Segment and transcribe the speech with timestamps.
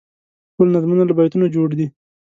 [0.55, 1.87] ټول نظمونه له بیتونو جوړ دي.